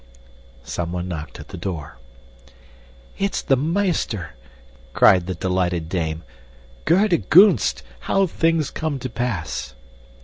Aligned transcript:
Someone 0.63 1.07
knocked 1.07 1.39
at 1.39 1.49
the 1.49 1.57
door. 1.59 1.99
"It's 3.19 3.43
the 3.43 3.55
meester," 3.55 4.33
cried 4.93 5.27
the 5.27 5.35
delighted 5.35 5.89
dame. 5.89 6.23
"Goede 6.85 7.29
Gunst! 7.29 7.83
How 8.09 8.25
things 8.25 8.71
come 8.71 8.97
to 8.97 9.09
pass!" 9.11 9.75